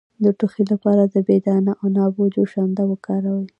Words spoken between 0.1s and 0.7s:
د ټوخي